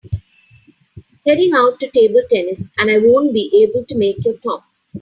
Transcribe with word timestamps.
Heading 1.27 1.51
out 1.55 1.79
to 1.79 1.89
table 1.91 2.23
tennis 2.27 2.65
and 2.79 2.89
I 2.89 2.97
won’t 2.97 3.33
be 3.35 3.51
able 3.61 3.85
to 3.85 3.95
make 3.95 4.25
your 4.25 4.35
talk. 4.35 4.63